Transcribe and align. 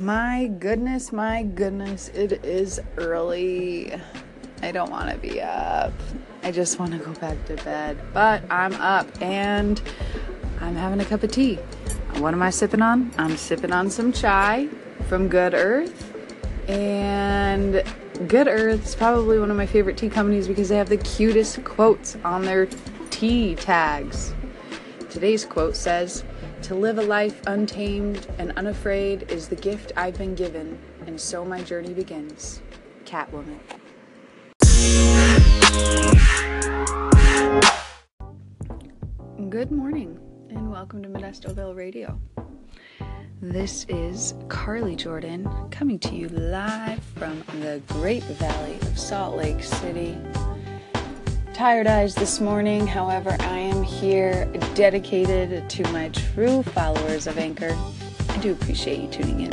My 0.00 0.48
goodness, 0.58 1.12
my 1.12 1.44
goodness, 1.44 2.08
it 2.08 2.44
is 2.44 2.80
early. 2.96 3.92
I 4.60 4.72
don't 4.72 4.90
want 4.90 5.08
to 5.10 5.16
be 5.16 5.40
up. 5.40 5.92
I 6.42 6.50
just 6.50 6.80
want 6.80 6.90
to 6.92 6.98
go 6.98 7.12
back 7.12 7.44
to 7.44 7.54
bed. 7.62 8.00
But 8.12 8.42
I'm 8.50 8.74
up 8.74 9.06
and 9.22 9.80
I'm 10.60 10.74
having 10.74 10.98
a 11.00 11.04
cup 11.04 11.22
of 11.22 11.30
tea. 11.30 11.60
What 12.18 12.34
am 12.34 12.42
I 12.42 12.50
sipping 12.50 12.82
on? 12.82 13.12
I'm 13.18 13.36
sipping 13.36 13.70
on 13.70 13.88
some 13.88 14.12
chai 14.12 14.66
from 15.08 15.28
Good 15.28 15.54
Earth. 15.54 16.12
And 16.68 17.84
Good 18.26 18.48
Earth 18.48 18.86
is 18.86 18.96
probably 18.96 19.38
one 19.38 19.52
of 19.52 19.56
my 19.56 19.66
favorite 19.66 19.96
tea 19.96 20.08
companies 20.08 20.48
because 20.48 20.70
they 20.70 20.76
have 20.76 20.88
the 20.88 20.96
cutest 20.96 21.62
quotes 21.62 22.16
on 22.24 22.42
their 22.42 22.66
tea 23.10 23.54
tags. 23.54 24.34
Today's 25.14 25.44
quote 25.44 25.76
says, 25.76 26.24
To 26.62 26.74
live 26.74 26.98
a 26.98 27.02
life 27.02 27.40
untamed 27.46 28.26
and 28.38 28.50
unafraid 28.56 29.30
is 29.30 29.46
the 29.46 29.54
gift 29.54 29.92
I've 29.96 30.18
been 30.18 30.34
given, 30.34 30.76
and 31.06 31.20
so 31.20 31.44
my 31.44 31.62
journey 31.62 31.94
begins. 31.94 32.60
Catwoman. 33.04 33.60
Good 39.48 39.70
morning, 39.70 40.18
and 40.50 40.68
welcome 40.68 41.00
to 41.04 41.08
Modestoville 41.08 41.76
Radio. 41.76 42.20
This 43.40 43.86
is 43.88 44.34
Carly 44.48 44.96
Jordan 44.96 45.48
coming 45.70 46.00
to 46.00 46.16
you 46.16 46.28
live 46.30 47.00
from 47.14 47.44
the 47.60 47.80
Great 47.86 48.24
Valley 48.24 48.74
of 48.82 48.98
Salt 48.98 49.36
Lake 49.36 49.62
City. 49.62 50.18
Tired 51.54 51.86
eyes 51.86 52.16
this 52.16 52.40
morning, 52.40 52.84
however, 52.84 53.36
I 53.38 53.58
am 53.58 53.84
here 53.84 54.46
dedicated 54.74 55.70
to 55.70 55.88
my 55.92 56.08
true 56.08 56.64
followers 56.64 57.28
of 57.28 57.38
Anchor. 57.38 57.78
I 58.30 58.36
do 58.38 58.50
appreciate 58.50 59.00
you 59.00 59.08
tuning 59.08 59.40
in. 59.42 59.52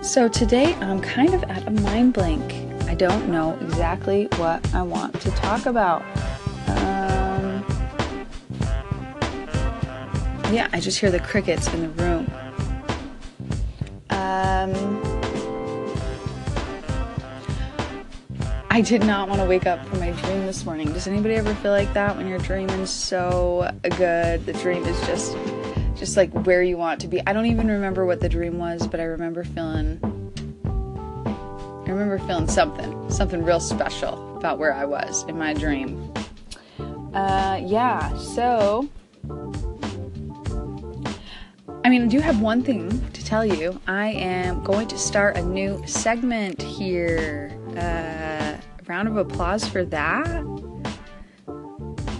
So 0.00 0.28
today 0.28 0.74
I'm 0.74 1.00
kind 1.00 1.34
of 1.34 1.42
at 1.42 1.66
a 1.66 1.72
mind 1.72 2.12
blank. 2.14 2.52
I 2.88 2.94
don't 2.94 3.30
know 3.30 3.58
exactly 3.62 4.26
what 4.36 4.72
I 4.72 4.82
want 4.82 5.20
to 5.22 5.30
talk 5.32 5.66
about. 5.66 6.02
Um, 6.68 7.64
yeah, 10.52 10.68
I 10.72 10.78
just 10.78 11.00
hear 11.00 11.10
the 11.10 11.18
crickets 11.18 11.66
in 11.74 11.82
the 11.82 11.88
room. 12.00 12.30
Um, 14.10 15.02
I 18.72 18.80
did 18.80 19.04
not 19.04 19.28
want 19.28 19.38
to 19.42 19.46
wake 19.46 19.66
up 19.66 19.84
from 19.84 20.00
my 20.00 20.12
dream 20.12 20.46
this 20.46 20.64
morning. 20.64 20.90
Does 20.94 21.06
anybody 21.06 21.34
ever 21.34 21.54
feel 21.56 21.72
like 21.72 21.92
that 21.92 22.16
when 22.16 22.26
your 22.26 22.38
dream 22.38 22.70
is 22.70 22.88
so 22.88 23.70
good? 23.98 24.46
The 24.46 24.54
dream 24.54 24.82
is 24.86 24.98
just 25.06 25.36
just 25.94 26.16
like 26.16 26.30
where 26.46 26.62
you 26.62 26.78
want 26.78 26.98
to 27.02 27.06
be. 27.06 27.20
I 27.26 27.34
don't 27.34 27.44
even 27.44 27.68
remember 27.68 28.06
what 28.06 28.20
the 28.20 28.30
dream 28.30 28.56
was, 28.56 28.86
but 28.86 28.98
I 28.98 29.02
remember 29.02 29.44
feeling 29.44 30.00
I 30.64 31.90
remember 31.90 32.18
feeling 32.20 32.48
something, 32.48 33.10
something 33.10 33.44
real 33.44 33.60
special 33.60 34.38
about 34.38 34.58
where 34.58 34.72
I 34.72 34.86
was 34.86 35.24
in 35.24 35.36
my 35.36 35.52
dream. 35.52 36.10
Uh 37.12 37.60
yeah, 37.62 38.16
so 38.16 38.88
I 41.84 41.90
mean, 41.90 42.04
I 42.04 42.06
do 42.06 42.20
have 42.20 42.40
one 42.40 42.62
thing 42.62 43.10
to 43.10 43.22
tell 43.22 43.44
you. 43.44 43.78
I 43.86 44.12
am 44.12 44.64
going 44.64 44.88
to 44.88 44.96
start 44.96 45.36
a 45.36 45.42
new 45.42 45.82
segment 45.86 46.62
here. 46.62 47.54
Uh, 47.76 48.56
round 48.86 49.08
of 49.08 49.16
applause 49.16 49.66
for 49.68 49.84
that. 49.84 50.42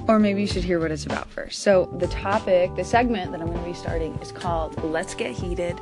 Or 0.09 0.19
maybe 0.19 0.41
you 0.41 0.47
should 0.47 0.65
hear 0.65 0.81
what 0.81 0.91
it's 0.91 1.07
about 1.07 1.29
first. 1.31 1.61
So, 1.63 1.95
the 1.99 2.09
topic, 2.09 2.75
the 2.75 2.85
segment 2.85 3.31
that 3.33 3.41
I'm 3.41 3.47
going 3.47 3.61
to 3.61 3.65
be 3.65 3.75
starting 3.75 4.15
is 4.17 4.33
called 4.33 4.83
Let's 4.83 5.15
Get 5.15 5.33
Heated. 5.33 5.81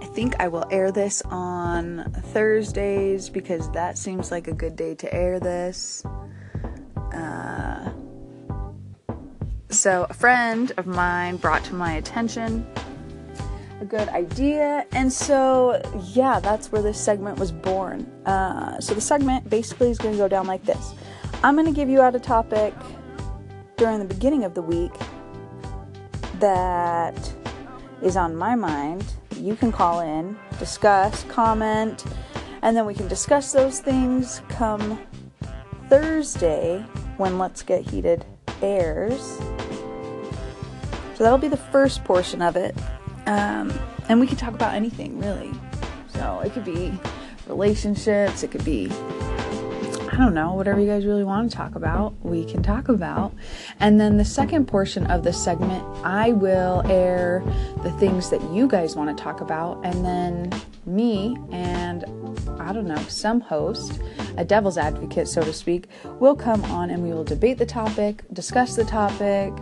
I 0.00 0.06
think 0.06 0.34
I 0.38 0.48
will 0.48 0.66
air 0.70 0.92
this 0.92 1.22
on 1.26 2.12
Thursdays 2.32 3.30
because 3.30 3.70
that 3.70 3.96
seems 3.96 4.30
like 4.30 4.48
a 4.48 4.52
good 4.52 4.76
day 4.76 4.94
to 4.96 5.14
air 5.14 5.40
this. 5.40 6.04
Uh, 7.12 7.90
so, 9.70 10.06
a 10.10 10.14
friend 10.14 10.72
of 10.76 10.86
mine 10.86 11.36
brought 11.36 11.64
to 11.64 11.74
my 11.74 11.94
attention 11.94 12.66
a 13.82 13.84
good 13.84 14.08
idea, 14.10 14.86
and 14.92 15.12
so 15.12 15.82
yeah, 16.12 16.38
that's 16.38 16.70
where 16.70 16.82
this 16.82 16.98
segment 16.98 17.36
was 17.38 17.50
born. 17.50 18.06
Uh, 18.24 18.80
so, 18.80 18.94
the 18.94 19.00
segment 19.00 19.50
basically 19.50 19.90
is 19.90 19.98
going 19.98 20.14
to 20.14 20.18
go 20.18 20.28
down 20.28 20.46
like 20.46 20.64
this 20.64 20.94
I'm 21.42 21.56
going 21.56 21.66
to 21.66 21.72
give 21.72 21.88
you 21.88 22.00
out 22.00 22.14
a 22.14 22.20
topic 22.20 22.72
during 23.76 23.98
the 23.98 24.04
beginning 24.04 24.44
of 24.44 24.54
the 24.54 24.62
week 24.62 24.92
that 26.38 27.34
is 28.00 28.16
on 28.16 28.36
my 28.36 28.54
mind. 28.54 29.04
You 29.36 29.56
can 29.56 29.72
call 29.72 30.00
in, 30.00 30.38
discuss, 30.60 31.24
comment, 31.24 32.04
and 32.62 32.76
then 32.76 32.86
we 32.86 32.94
can 32.94 33.08
discuss 33.08 33.52
those 33.52 33.80
things 33.80 34.42
come 34.48 35.00
Thursday 35.88 36.78
when 37.16 37.38
Let's 37.38 37.62
Get 37.62 37.82
Heated 37.90 38.24
airs. 38.62 39.38
So 41.14 41.24
that'll 41.24 41.38
be 41.38 41.48
the 41.48 41.56
first 41.56 42.04
portion 42.04 42.40
of 42.40 42.54
it. 42.54 42.76
Um, 43.26 43.72
and 44.08 44.20
we 44.20 44.26
can 44.26 44.36
talk 44.36 44.54
about 44.54 44.74
anything, 44.74 45.18
really. 45.18 45.52
So 46.14 46.40
it 46.40 46.52
could 46.52 46.64
be 46.64 46.92
relationships, 47.46 48.42
it 48.42 48.50
could 48.50 48.64
be, 48.64 48.90
I 50.10 50.16
don't 50.16 50.34
know, 50.34 50.52
whatever 50.54 50.80
you 50.80 50.86
guys 50.86 51.04
really 51.06 51.24
want 51.24 51.50
to 51.50 51.56
talk 51.56 51.74
about, 51.74 52.14
we 52.22 52.44
can 52.44 52.62
talk 52.62 52.88
about. 52.88 53.34
And 53.80 54.00
then 54.00 54.18
the 54.18 54.24
second 54.24 54.66
portion 54.66 55.06
of 55.06 55.24
this 55.24 55.42
segment, 55.42 55.82
I 56.04 56.32
will 56.32 56.82
air 56.86 57.42
the 57.82 57.90
things 57.92 58.30
that 58.30 58.42
you 58.52 58.68
guys 58.68 58.94
want 58.94 59.16
to 59.16 59.22
talk 59.22 59.40
about. 59.40 59.84
And 59.84 60.04
then 60.04 60.52
me 60.86 61.36
and 61.50 62.04
I 62.60 62.72
don't 62.72 62.86
know, 62.86 63.02
some 63.08 63.40
host, 63.40 64.00
a 64.36 64.44
devil's 64.44 64.78
advocate, 64.78 65.28
so 65.28 65.42
to 65.42 65.52
speak, 65.52 65.88
will 66.20 66.36
come 66.36 66.64
on 66.66 66.90
and 66.90 67.02
we 67.02 67.12
will 67.12 67.24
debate 67.24 67.58
the 67.58 67.66
topic, 67.66 68.22
discuss 68.32 68.76
the 68.76 68.84
topic, 68.84 69.52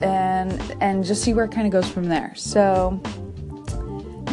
and 0.00 0.60
and 0.80 1.04
just 1.04 1.22
see 1.22 1.34
where 1.34 1.44
it 1.44 1.52
kind 1.52 1.66
of 1.66 1.72
goes 1.72 1.90
from 1.90 2.04
there. 2.04 2.32
So 2.36 3.00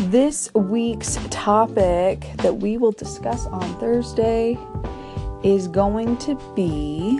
this 0.09 0.53
week's 0.53 1.17
topic 1.29 2.31
that 2.37 2.57
we 2.57 2.77
will 2.77 2.91
discuss 2.91 3.45
on 3.47 3.79
Thursday 3.79 4.57
is 5.43 5.67
going 5.67 6.17
to 6.17 6.35
be 6.55 7.19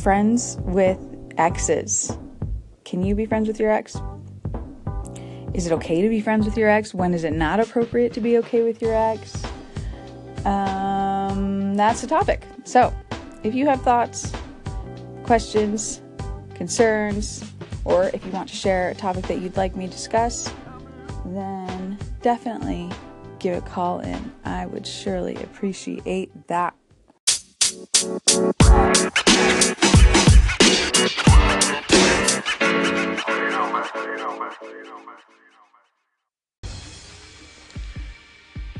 friends 0.00 0.58
with 0.60 0.98
exes. 1.38 2.16
Can 2.84 3.02
you 3.02 3.14
be 3.14 3.26
friends 3.26 3.48
with 3.48 3.58
your 3.58 3.70
ex? 3.70 3.96
Is 5.54 5.66
it 5.66 5.72
okay 5.72 6.02
to 6.02 6.08
be 6.08 6.20
friends 6.20 6.44
with 6.46 6.56
your 6.56 6.68
ex? 6.68 6.94
When 6.94 7.14
is 7.14 7.24
it 7.24 7.32
not 7.32 7.60
appropriate 7.60 8.12
to 8.12 8.20
be 8.20 8.38
okay 8.38 8.62
with 8.62 8.82
your 8.82 8.94
ex? 8.94 9.42
Um, 10.44 11.74
that's 11.74 12.02
the 12.02 12.06
topic. 12.06 12.42
So, 12.64 12.94
if 13.42 13.54
you 13.54 13.66
have 13.66 13.82
thoughts, 13.82 14.32
questions, 15.26 16.02
concerns, 16.54 17.44
or 17.84 18.04
if 18.14 18.24
you 18.24 18.30
want 18.30 18.48
to 18.48 18.54
share 18.54 18.90
a 18.90 18.94
topic 18.94 19.26
that 19.26 19.40
you'd 19.40 19.56
like 19.56 19.74
me 19.74 19.86
to 19.86 19.92
discuss, 19.92 20.52
then 21.24 21.98
definitely 22.22 22.88
give 23.40 23.58
a 23.58 23.60
call 23.60 23.98
in. 23.98 24.32
I 24.44 24.66
would 24.66 24.86
surely 24.86 25.34
appreciate 25.42 26.30
that. 26.46 26.74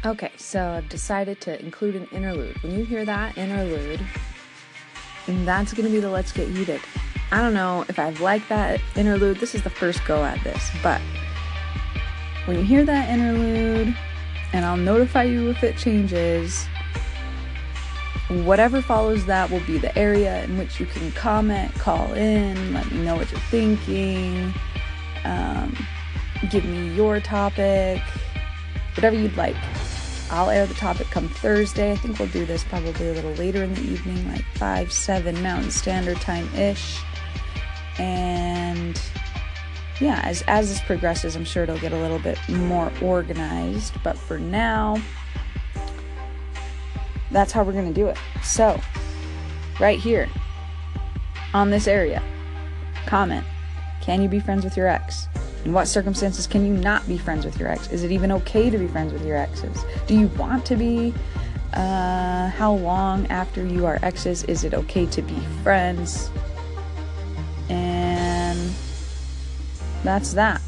Okay, 0.04 0.30
so 0.36 0.70
I've 0.70 0.88
decided 0.88 1.40
to 1.40 1.60
include 1.60 1.96
an 1.96 2.06
interlude. 2.12 2.62
When 2.62 2.78
you 2.78 2.84
hear 2.84 3.04
that 3.04 3.36
interlude, 3.36 4.00
that's 5.26 5.72
going 5.72 5.86
to 5.86 5.92
be 5.92 6.00
the 6.00 6.10
Let's 6.10 6.32
Get 6.32 6.48
Heated. 6.48 6.80
I 7.32 7.42
don't 7.42 7.54
know 7.54 7.84
if 7.88 7.98
I've 7.98 8.20
liked 8.20 8.48
that 8.48 8.80
interlude. 8.94 9.38
This 9.38 9.54
is 9.54 9.62
the 9.62 9.70
first 9.70 10.04
go 10.04 10.24
at 10.24 10.42
this, 10.44 10.70
but 10.82 11.00
when 12.44 12.58
you 12.58 12.64
hear 12.64 12.84
that 12.84 13.08
interlude, 13.08 13.96
and 14.52 14.64
I'll 14.64 14.76
notify 14.76 15.24
you 15.24 15.50
if 15.50 15.64
it 15.64 15.76
changes, 15.76 16.66
whatever 18.28 18.80
follows 18.80 19.26
that 19.26 19.50
will 19.50 19.64
be 19.66 19.78
the 19.78 19.96
area 19.98 20.44
in 20.44 20.56
which 20.56 20.78
you 20.78 20.86
can 20.86 21.10
comment, 21.12 21.74
call 21.74 22.12
in, 22.14 22.72
let 22.72 22.90
me 22.92 23.04
know 23.04 23.16
what 23.16 23.30
you're 23.30 23.40
thinking, 23.40 24.54
um, 25.24 25.76
give 26.50 26.64
me 26.64 26.94
your 26.94 27.18
topic, 27.20 28.00
whatever 28.94 29.16
you'd 29.16 29.36
like. 29.36 29.56
I'll 30.30 30.50
air 30.50 30.66
the 30.66 30.74
topic 30.74 31.06
come 31.08 31.28
Thursday. 31.28 31.92
I 31.92 31.96
think 31.96 32.18
we'll 32.18 32.28
do 32.28 32.44
this 32.44 32.64
probably 32.64 33.08
a 33.08 33.12
little 33.12 33.32
later 33.32 33.62
in 33.62 33.74
the 33.74 33.82
evening, 33.82 34.28
like 34.28 34.44
5, 34.54 34.92
7 34.92 35.42
Mountain 35.42 35.70
Standard 35.70 36.20
Time 36.20 36.52
ish. 36.54 37.00
And 37.98 39.00
yeah, 40.00 40.20
as, 40.24 40.42
as 40.46 40.68
this 40.68 40.80
progresses, 40.82 41.36
I'm 41.36 41.44
sure 41.44 41.62
it'll 41.62 41.78
get 41.78 41.92
a 41.92 41.98
little 41.98 42.18
bit 42.18 42.38
more 42.48 42.92
organized. 43.00 43.94
But 44.02 44.18
for 44.18 44.38
now, 44.38 45.00
that's 47.30 47.52
how 47.52 47.62
we're 47.62 47.72
going 47.72 47.92
to 47.92 47.94
do 47.94 48.08
it. 48.08 48.18
So, 48.42 48.80
right 49.80 49.98
here 49.98 50.28
on 51.54 51.70
this 51.70 51.86
area, 51.86 52.22
comment 53.06 53.44
Can 54.02 54.22
you 54.22 54.28
be 54.28 54.40
friends 54.40 54.64
with 54.64 54.76
your 54.76 54.88
ex? 54.88 55.28
In 55.66 55.72
what 55.72 55.88
circumstances 55.88 56.46
can 56.46 56.64
you 56.64 56.72
not 56.72 57.08
be 57.08 57.18
friends 57.18 57.44
with 57.44 57.58
your 57.58 57.68
ex? 57.68 57.90
Is 57.90 58.04
it 58.04 58.12
even 58.12 58.30
okay 58.30 58.70
to 58.70 58.78
be 58.78 58.86
friends 58.86 59.12
with 59.12 59.26
your 59.26 59.36
exes? 59.36 59.84
Do 60.06 60.16
you 60.16 60.28
want 60.28 60.64
to 60.66 60.76
be? 60.76 61.12
Uh, 61.72 62.50
how 62.50 62.74
long 62.74 63.26
after 63.26 63.66
you 63.66 63.84
are 63.84 63.98
exes 64.00 64.44
is 64.44 64.62
it 64.62 64.74
okay 64.74 65.06
to 65.06 65.22
be 65.22 65.34
friends? 65.64 66.30
And 67.68 68.72
that's 70.04 70.34
that. 70.34 70.62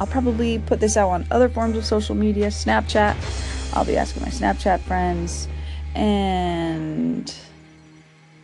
I'll 0.00 0.06
probably 0.06 0.60
put 0.60 0.80
this 0.80 0.96
out 0.96 1.10
on 1.10 1.26
other 1.30 1.50
forms 1.50 1.76
of 1.76 1.84
social 1.84 2.14
media, 2.14 2.46
Snapchat. 2.46 3.14
I'll 3.74 3.84
be 3.84 3.98
asking 3.98 4.22
my 4.22 4.30
Snapchat 4.30 4.80
friends. 4.80 5.46
And 5.94 7.30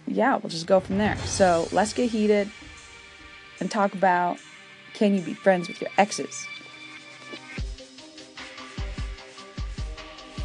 yeah, 0.07 0.37
we'll 0.37 0.51
just 0.51 0.67
go 0.67 0.81
from 0.81 0.99
there. 0.99 1.17
So 1.25 1.67
let's 1.73 1.95
get 1.95 2.11
heated 2.11 2.51
and 3.59 3.71
talk 3.71 3.95
about 3.95 4.37
can 4.99 5.15
you 5.15 5.21
be 5.21 5.33
friends 5.33 5.69
with 5.69 5.81
your 5.81 5.91
exes? 5.97 6.45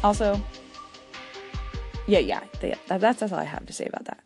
Also, 0.04 0.40
yeah, 2.06 2.20
yeah, 2.20 2.40
that's, 2.60 3.18
that's 3.18 3.32
all 3.32 3.40
I 3.40 3.44
have 3.44 3.66
to 3.66 3.72
say 3.72 3.86
about 3.86 4.04
that. 4.04 4.20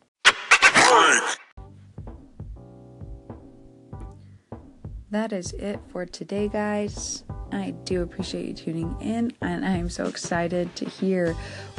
that 5.10 5.32
is 5.32 5.52
it 5.54 5.80
for 5.88 6.04
today, 6.04 6.48
guys. 6.48 7.24
I 7.50 7.70
do 7.84 8.02
appreciate 8.02 8.46
you 8.46 8.52
tuning 8.52 8.94
in, 9.00 9.32
and 9.40 9.64
I 9.64 9.76
am 9.76 9.88
so 9.88 10.04
excited 10.04 10.76
to 10.76 10.84
hear 10.84 11.32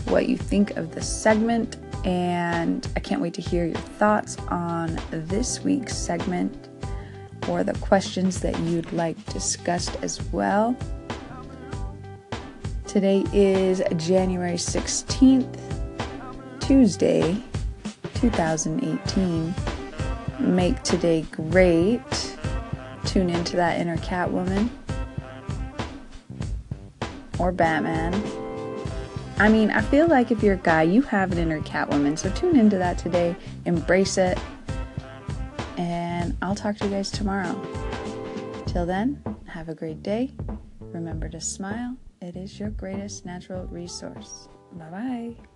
what 0.05 0.27
you 0.27 0.37
think 0.37 0.75
of 0.75 0.95
the 0.95 1.03
segment. 1.03 1.77
And 2.03 2.87
I 2.95 2.99
can't 2.99 3.21
wait 3.21 3.35
to 3.35 3.41
hear 3.41 3.65
your 3.65 3.75
thoughts 3.75 4.37
on 4.47 4.99
this 5.11 5.63
week's 5.63 5.95
segment 5.95 6.68
or 7.47 7.63
the 7.63 7.73
questions 7.79 8.41
that 8.41 8.57
you'd 8.59 8.91
like 8.91 9.23
discussed 9.27 9.95
as 10.01 10.21
well. 10.31 10.75
Today 12.85 13.23
is 13.33 13.81
January 13.97 14.55
16th, 14.55 15.59
Tuesday, 16.59 17.37
2018. 18.15 19.53
Make 20.39 20.81
today 20.83 21.25
great 21.31 22.37
tune 23.05 23.29
into 23.29 23.55
that 23.55 23.79
inner 23.79 23.97
Catwoman 23.97 24.69
or 27.37 27.51
Batman. 27.51 28.13
I 29.37 29.49
mean, 29.49 29.71
I 29.71 29.81
feel 29.81 30.07
like 30.07 30.31
if 30.31 30.43
you're 30.43 30.55
a 30.55 30.57
guy, 30.57 30.83
you 30.83 31.01
have 31.03 31.31
an 31.31 31.37
inner 31.37 31.61
Catwoman, 31.61 32.17
so 32.17 32.29
tune 32.31 32.57
into 32.57 32.77
that 32.77 32.97
today, 32.97 33.35
embrace 33.65 34.17
it, 34.17 34.37
and 36.29 36.37
I'll 36.41 36.55
talk 36.55 36.77
to 36.77 36.85
you 36.85 36.91
guys 36.91 37.11
tomorrow. 37.11 37.59
Till 38.67 38.85
then, 38.85 39.23
have 39.47 39.69
a 39.69 39.75
great 39.75 40.03
day. 40.03 40.31
Remember 40.79 41.27
to 41.29 41.41
smile, 41.41 41.95
it 42.21 42.35
is 42.35 42.59
your 42.59 42.69
greatest 42.69 43.25
natural 43.25 43.65
resource. 43.65 44.47
Bye 44.73 44.89
bye. 44.89 45.48